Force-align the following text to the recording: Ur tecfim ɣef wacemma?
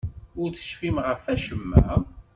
Ur 0.41 0.49
tecfim 0.53 0.97
ɣef 1.07 1.21
wacemma? 1.27 1.91